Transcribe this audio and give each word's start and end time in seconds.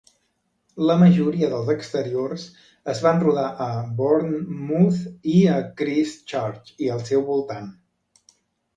La 0.89 0.93
majoria 1.01 1.49
dels 1.51 1.69
exteriors 1.73 2.47
es 2.95 3.03
van 3.09 3.23
rodar 3.25 3.45
a 3.67 3.69
Bournemouth 4.01 5.31
i 5.37 5.39
Christchurch 5.85 6.77
i 6.89 6.95
al 6.99 7.09
seu 7.13 7.27
voltant. 7.33 7.75